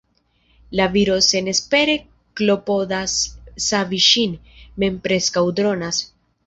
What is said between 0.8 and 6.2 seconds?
viro senespere klopodas savi ŝin, mem preskaŭ dronas.